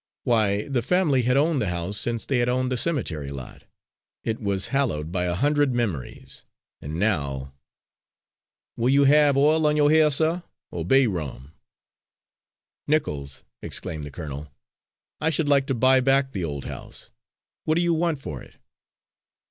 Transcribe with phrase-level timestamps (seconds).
[0.23, 3.65] Why, the family had owned the house since they had owned the cemetery lot!
[4.23, 6.43] It was hallowed by a hundred memories,
[6.81, 7.53] and now!
[8.75, 10.41] "Will you have oil on yo' hair, suh,
[10.71, 11.53] or bay rum?"
[12.87, 14.51] "Nichols," exclaimed the colonel,
[15.19, 17.11] "I should like to buy back the old house.
[17.65, 18.55] What do you want for it?"